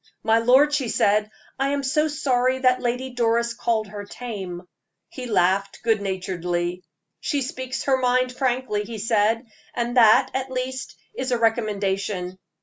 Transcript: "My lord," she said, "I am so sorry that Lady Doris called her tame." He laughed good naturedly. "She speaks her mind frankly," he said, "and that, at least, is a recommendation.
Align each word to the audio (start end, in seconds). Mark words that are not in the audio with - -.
"My 0.23 0.39
lord," 0.39 0.73
she 0.73 0.89
said, 0.89 1.29
"I 1.59 1.67
am 1.67 1.83
so 1.83 2.07
sorry 2.07 2.57
that 2.57 2.81
Lady 2.81 3.11
Doris 3.11 3.53
called 3.53 3.85
her 3.89 4.03
tame." 4.03 4.63
He 5.09 5.27
laughed 5.27 5.83
good 5.83 6.01
naturedly. 6.01 6.83
"She 7.19 7.43
speaks 7.43 7.83
her 7.83 7.97
mind 7.97 8.31
frankly," 8.33 8.83
he 8.83 8.97
said, 8.97 9.45
"and 9.75 9.97
that, 9.97 10.31
at 10.33 10.49
least, 10.49 10.95
is 11.13 11.31
a 11.31 11.37
recommendation. 11.37 12.39